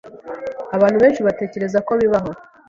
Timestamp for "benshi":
1.03-1.25